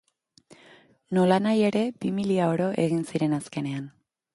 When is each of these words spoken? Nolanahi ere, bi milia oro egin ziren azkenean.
Nolanahi 1.19 1.63
ere, 1.69 1.85
bi 2.01 2.13
milia 2.19 2.51
oro 2.57 2.75
egin 2.87 3.09
ziren 3.13 3.41
azkenean. 3.41 3.91